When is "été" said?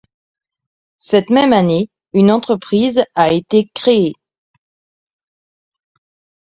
3.31-3.67